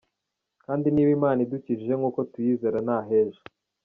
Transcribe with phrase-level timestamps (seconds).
[0.63, 3.41] Kandi niba Imana idukijije nk’uko tuyizera ni ah’ejo.